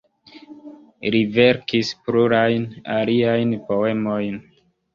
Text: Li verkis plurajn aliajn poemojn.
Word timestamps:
Li 1.15 1.19
verkis 1.35 1.93
plurajn 2.09 2.67
aliajn 2.97 3.55
poemojn. 3.71 4.45